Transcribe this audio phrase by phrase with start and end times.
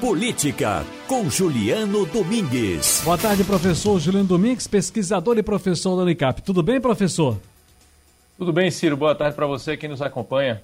[0.00, 3.02] Política, com Juliano Domingues.
[3.04, 6.40] Boa tarde, professor Juliano Domingues, pesquisador e professor da Unicap.
[6.40, 7.36] Tudo bem, professor?
[8.38, 8.96] Tudo bem, Ciro.
[8.96, 10.62] Boa tarde para você que nos acompanha.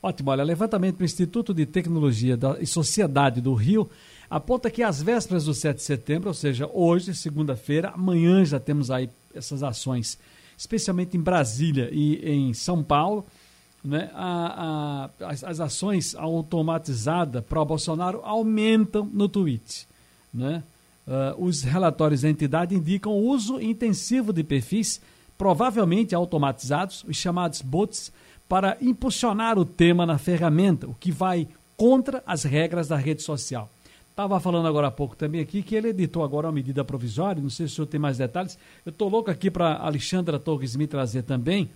[0.00, 0.30] Ótimo.
[0.30, 3.90] Olha, levantamento do Instituto de Tecnologia e Sociedade do Rio
[4.30, 8.88] aponta que às vésperas do 7 de setembro, ou seja, hoje, segunda-feira, amanhã já temos
[8.88, 10.16] aí essas ações,
[10.56, 13.26] especialmente em Brasília e em São Paulo,
[13.86, 19.86] né, a, a, as, as, ações automatizadas para o Bolsonaro aumentam no tweet.
[20.34, 20.62] Né?
[21.06, 25.00] Uh, os relatórios da entidade indicam o uso intensivo de perfis,
[25.38, 28.12] provavelmente automatizados, os chamados bots,
[28.48, 33.70] para impulsionar o tema na ferramenta, o que vai contra as regras da rede social.
[34.10, 37.50] Estava falando agora há pouco também aqui que ele editou agora uma medida provisória, não
[37.50, 38.58] sei se o senhor tem mais detalhes.
[38.84, 41.68] Eu estou louco aqui para Alexandra Torres me trazer também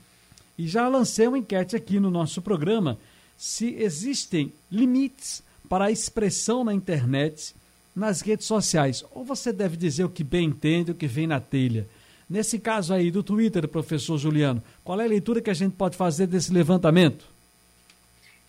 [0.60, 2.98] e já lancei uma enquete aqui no nosso programa
[3.34, 7.55] se existem limites para a expressão na internet,
[7.96, 9.02] nas redes sociais.
[9.12, 11.88] Ou você deve dizer o que bem entende, o que vem na telha.
[12.28, 15.97] Nesse caso aí do Twitter, professor Juliano, qual é a leitura que a gente pode
[15.97, 17.25] fazer desse levantamento?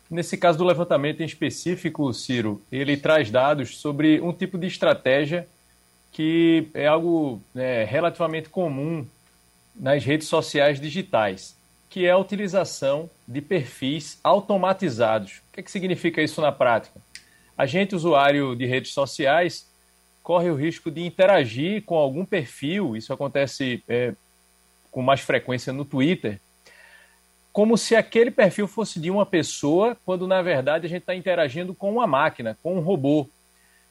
[0.10, 5.48] Nesse caso do levantamento em específico, Ciro, ele traz dados sobre um tipo de estratégia
[6.12, 9.08] que é algo né, relativamente comum
[9.74, 11.61] nas redes sociais digitais
[11.92, 15.42] que é a utilização de perfis automatizados.
[15.50, 17.02] O que, é que significa isso na prática?
[17.58, 19.70] A gente, usuário de redes sociais,
[20.24, 24.14] corre o risco de interagir com algum perfil, isso acontece é,
[24.90, 26.40] com mais frequência no Twitter,
[27.52, 31.76] como se aquele perfil fosse de uma pessoa, quando na verdade a gente está interagindo
[31.76, 33.28] com uma máquina, com um robô,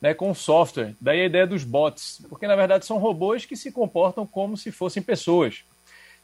[0.01, 0.95] né, com um software.
[0.99, 4.73] Daí a ideia dos bots, porque na verdade são robôs que se comportam como se
[4.73, 5.65] fossem pessoas.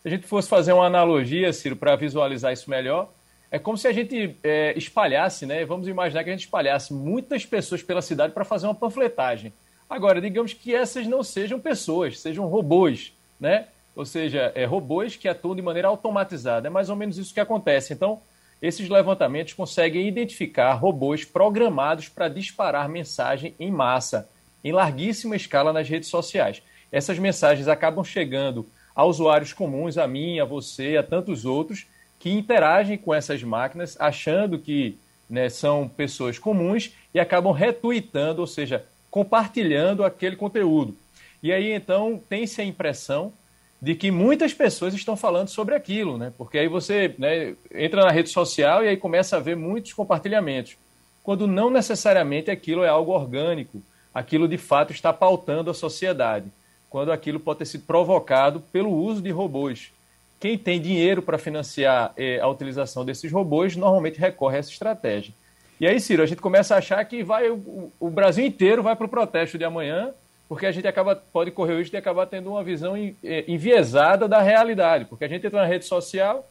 [0.07, 3.13] Se a gente fosse fazer uma analogia, Ciro, para visualizar isso melhor,
[3.51, 5.65] é como se a gente é, espalhasse, né?
[5.65, 9.53] Vamos imaginar que a gente espalhasse muitas pessoas pela cidade para fazer uma panfletagem.
[9.91, 13.67] Agora, digamos que essas não sejam pessoas, sejam robôs, né?
[13.97, 16.69] Ou seja, é, robôs que atuam de maneira automatizada.
[16.69, 17.93] É mais ou menos isso que acontece.
[17.93, 18.21] Então,
[18.63, 24.29] esses levantamentos conseguem identificar robôs programados para disparar mensagem em massa,
[24.63, 26.63] em larguíssima escala nas redes sociais.
[26.93, 28.65] Essas mensagens acabam chegando
[28.97, 31.87] a usuários comuns, a mim, a você, a tantos outros,
[32.19, 34.99] que interagem com essas máquinas achando que
[35.29, 40.97] né, são pessoas comuns e acabam retweetando, ou seja, compartilhando aquele conteúdo.
[41.43, 43.33] E aí então tem-se a impressão
[43.81, 46.33] de que muitas pessoas estão falando sobre aquilo, né?
[46.39, 50.79] Porque aí você né, entra na rede social e aí começa a ver muitos compartilhamentos,
[51.23, 53.83] quando não necessariamente aquilo é algo orgânico,
[54.15, 56.51] aquilo de fato está pautando a sociedade
[56.91, 59.93] quando aquilo pode ter sido provocado pelo uso de robôs.
[60.39, 65.33] Quem tem dinheiro para financiar eh, a utilização desses robôs normalmente recorre a essa estratégia.
[65.81, 68.95] E aí, Ciro, a gente começa a achar que vai o, o Brasil inteiro vai
[68.97, 70.11] para o protesto de amanhã,
[70.49, 74.29] porque a gente acaba, pode correr o risco de acabar tendo uma visão eh, enviesada
[74.29, 76.47] da realidade, porque a gente entra na rede social,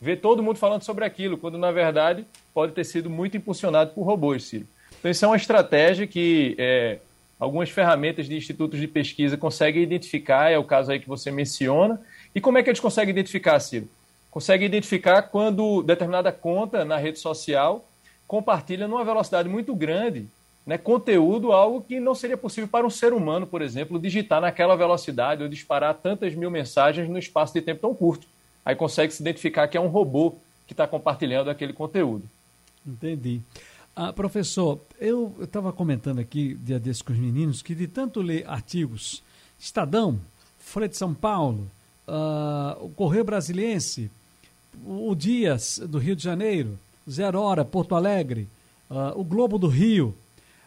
[0.00, 4.02] vê todo mundo falando sobre aquilo, quando na verdade pode ter sido muito impulsionado por
[4.02, 4.66] robôs, Ciro.
[4.98, 6.98] Então, isso é uma estratégia que é,
[7.38, 12.00] algumas ferramentas de institutos de pesquisa conseguem identificar, é o caso aí que você menciona.
[12.34, 13.88] E como é que eles conseguem identificar, Ciro?
[14.30, 17.84] Conseguem identificar quando determinada conta na rede social
[18.26, 20.28] compartilha numa velocidade muito grande
[20.68, 24.76] né, conteúdo, algo que não seria possível para um ser humano, por exemplo, digitar naquela
[24.76, 28.26] velocidade ou disparar tantas mil mensagens no espaço de tempo tão curto.
[28.66, 30.34] Aí consegue se identificar que é um robô
[30.66, 32.28] que está compartilhando aquele conteúdo.
[32.86, 33.40] Entendi.
[34.00, 38.48] Ah, professor, eu estava comentando aqui dia desse com os meninos que de tanto ler
[38.48, 39.24] artigos,
[39.58, 40.20] Estadão,
[40.56, 41.68] Folha de São Paulo,
[42.06, 44.08] uh, o Correio Brasiliense,
[44.86, 46.78] o Dias do Rio de Janeiro,
[47.10, 48.46] Zero Hora, Porto Alegre,
[48.88, 50.14] uh, o Globo do Rio,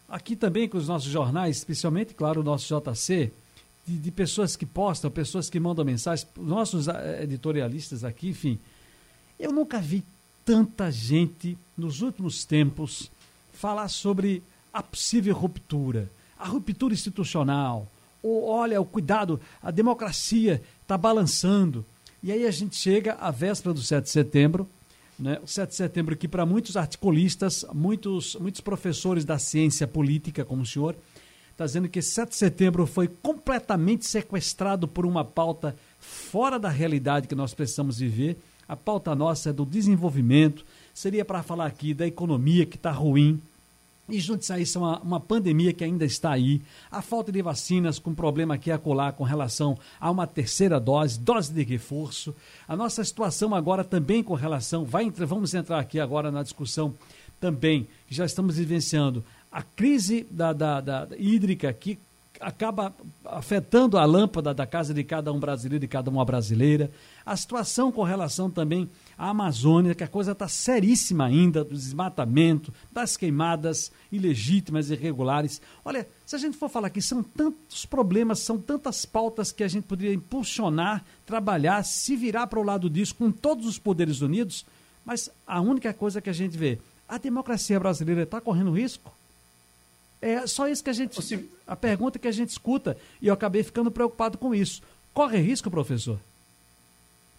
[0.09, 3.31] aqui também com os nossos jornais, especialmente, claro, o nosso JC,
[3.88, 8.59] de, de pessoas que postam, pessoas que mandam mensagens, nossos eh, editorialistas aqui, enfim.
[9.40, 10.03] Eu nunca vi
[10.44, 13.09] tanta gente nos últimos tempos
[13.62, 14.42] falar sobre
[14.74, 17.88] a possível ruptura, a ruptura institucional,
[18.24, 21.86] ou olha, o cuidado, a democracia está balançando.
[22.24, 24.68] E aí a gente chega à véspera do 7 de setembro,
[25.18, 25.40] né?
[25.44, 30.64] o 7 de setembro que para muitos articulistas, muitos, muitos professores da ciência política, como
[30.64, 30.96] o senhor,
[31.52, 37.28] está dizendo que 7 de setembro foi completamente sequestrado por uma pauta fora da realidade
[37.28, 38.38] que nós precisamos viver.
[38.68, 43.40] A pauta nossa é do desenvolvimento, seria para falar aqui da economia que está ruim,
[44.12, 46.62] e junto a isso, uma, uma pandemia que ainda está aí,
[46.92, 51.19] a falta de vacinas com problema aqui a colar com relação a uma terceira dose,
[51.19, 52.36] dose de reforço,
[52.68, 56.94] a nossa situação agora também com relação, vai, vamos entrar aqui agora na discussão
[57.40, 59.24] também, que já estamos vivenciando.
[59.52, 61.98] A crise da, da, da, da hídrica que
[62.42, 62.94] acaba
[63.24, 66.92] afetando a lâmpada da casa de cada um brasileiro e cada uma brasileira.
[67.26, 72.74] A situação com relação também à Amazônia, que a coisa está seríssima ainda, do desmatamento,
[72.92, 75.62] das queimadas ilegítimas e irregulares.
[75.86, 79.68] Olha, se a gente for falar aqui, são tantos problemas, são tantas pautas que a
[79.68, 84.66] gente poderia impulsionar, trabalhar, se virar para o lado disso com todos os poderes unidos,
[85.06, 89.20] mas a única coisa que a gente vê, a democracia brasileira está correndo risco?
[90.21, 91.50] É só isso que a gente.
[91.65, 94.81] A pergunta que a gente escuta, e eu acabei ficando preocupado com isso.
[95.13, 96.19] Corre risco, professor?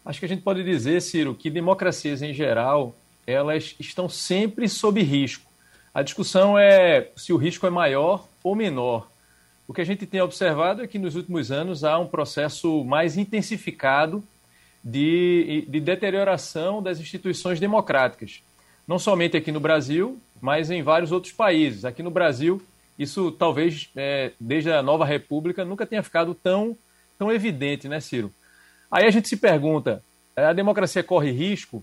[0.04, 2.94] Acho que a gente pode dizer, Ciro, que democracias em geral,
[3.26, 5.50] elas estão sempre sob risco.
[5.94, 9.08] A discussão é se o risco é maior ou menor.
[9.68, 13.16] O que a gente tem observado é que nos últimos anos há um processo mais
[13.16, 14.24] intensificado
[14.82, 18.42] de, de deterioração das instituições democráticas.
[18.88, 21.84] Não somente aqui no Brasil, mas em vários outros países.
[21.84, 22.60] Aqui no Brasil,
[22.98, 26.76] isso talvez, é, desde a nova república, nunca tenha ficado tão,
[27.18, 28.32] tão evidente, né, Ciro?
[28.90, 30.02] Aí a gente se pergunta,
[30.36, 31.82] é, a democracia corre risco?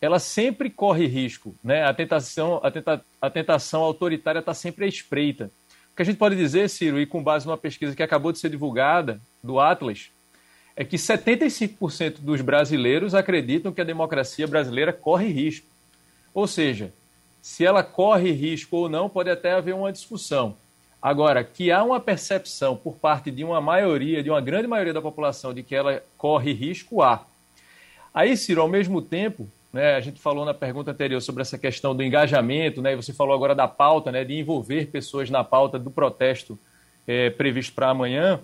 [0.00, 1.84] Ela sempre corre risco, né?
[1.84, 5.50] A tentação, a, tenta, a tentação autoritária está sempre à espreita.
[5.92, 8.38] O que a gente pode dizer, Ciro, e com base numa pesquisa que acabou de
[8.38, 10.10] ser divulgada, do Atlas,
[10.76, 15.66] é que 75% dos brasileiros acreditam que a democracia brasileira corre risco.
[16.32, 16.92] Ou seja,
[17.40, 20.56] se ela corre risco ou não, pode até haver uma discussão.
[21.00, 25.00] Agora, que há uma percepção por parte de uma maioria, de uma grande maioria da
[25.00, 27.24] população, de que ela corre risco, há.
[28.12, 31.94] Aí, Ciro, ao mesmo tempo, né, a gente falou na pergunta anterior sobre essa questão
[31.94, 35.78] do engajamento, né, e você falou agora da pauta, né, de envolver pessoas na pauta
[35.78, 36.58] do protesto
[37.06, 38.40] é, previsto para amanhã.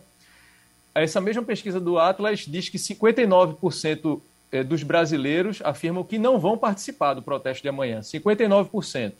[0.94, 4.20] Essa mesma pesquisa do Atlas diz que 59% eh,
[4.68, 9.12] dos brasileiros afirmam que não vão participar do protesto de amanhã, 59%,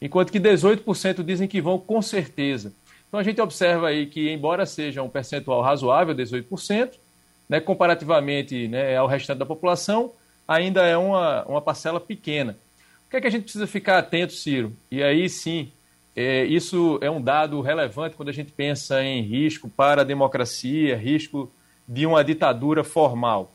[0.00, 2.72] enquanto que 18% dizem que vão com certeza.
[3.08, 6.92] Então a gente observa aí que, embora seja um percentual razoável, 18%,
[7.48, 10.12] né, comparativamente né, ao restante da população,
[10.46, 12.56] ainda é uma, uma parcela pequena.
[13.06, 14.76] O que é que a gente precisa ficar atento, Ciro?
[14.90, 15.72] E aí sim,
[16.14, 20.94] é, isso é um dado relevante quando a gente pensa em risco para a democracia,
[20.94, 21.50] risco
[21.88, 23.50] de uma ditadura formal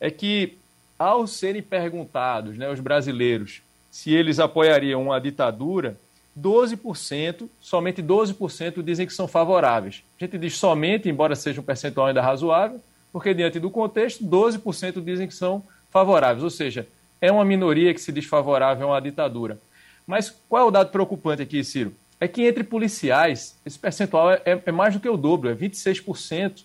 [0.00, 0.56] é que,
[0.98, 5.96] ao serem perguntados, né, os brasileiros, se eles apoiariam uma ditadura,
[6.38, 10.02] 12%, somente 12% dizem que são favoráveis.
[10.20, 12.80] A gente diz somente, embora seja um percentual ainda razoável,
[13.12, 16.86] porque diante do contexto, 12% dizem que são favoráveis, ou seja,
[17.20, 19.58] é uma minoria que se diz favorável a uma ditadura.
[20.06, 21.92] Mas qual é o dado preocupante aqui, Ciro?
[22.20, 26.62] É que entre policiais, esse percentual é, é mais do que o dobro, é 26%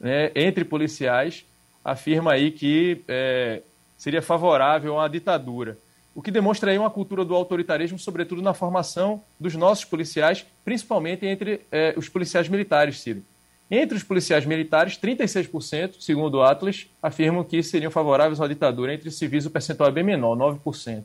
[0.00, 1.44] né, entre policiais
[1.90, 3.62] afirma aí que é,
[3.96, 5.78] seria favorável uma ditadura.
[6.14, 11.24] O que demonstra aí uma cultura do autoritarismo, sobretudo na formação dos nossos policiais, principalmente
[11.24, 13.22] entre é, os policiais militares, Ciro.
[13.70, 18.94] Entre os policiais militares, 36%, segundo o Atlas, afirmam que seriam favoráveis à ditadura.
[18.94, 21.04] Entre civis, o percentual é bem menor, 9%.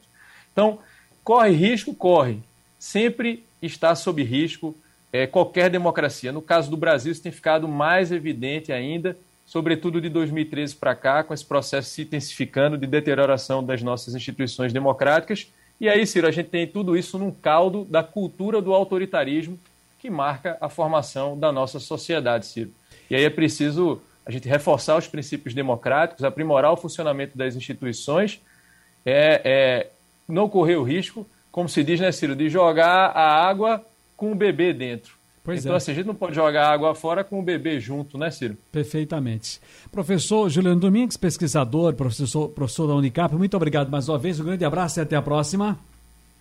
[0.51, 0.80] Então,
[1.24, 1.94] corre risco?
[1.94, 2.39] Corre.
[2.80, 4.75] Sempre está sob risco
[5.12, 6.31] é, qualquer democracia.
[6.31, 11.24] No caso do Brasil, isso tem ficado mais evidente ainda sobretudo de 2013 para cá,
[11.24, 15.51] com esse processo se intensificando de deterioração das nossas instituições democráticas.
[15.80, 19.60] E aí, Ciro, a gente tem tudo isso num caldo da cultura do autoritarismo
[20.00, 22.71] que marca a formação da nossa sociedade, Ciro.
[23.09, 28.42] E aí é preciso a gente reforçar os princípios democráticos, aprimorar o funcionamento das instituições,
[29.06, 29.90] é, é,
[30.28, 33.85] não correr o risco, como se diz, né, Ciro, de jogar a água
[34.16, 35.16] com o bebê dentro.
[35.44, 35.78] Pois então, é.
[35.78, 38.57] assim, a gente não pode jogar água fora com o bebê junto, né, Ciro?
[38.71, 39.59] Perfeitamente.
[39.92, 44.40] Professor Juliano Domingues, pesquisador, professor, professor da Unicap, muito obrigado mais uma vez.
[44.40, 45.78] Um grande abraço e até a próxima.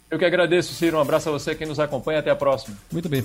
[0.09, 0.99] Eu que agradeço, Ciro.
[0.99, 2.19] Um abraço a você, quem nos acompanha.
[2.19, 2.77] Até a próxima.
[2.93, 3.21] Muito bem.